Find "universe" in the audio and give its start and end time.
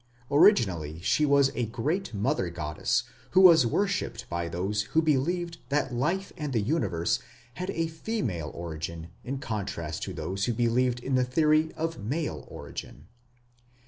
6.59-7.19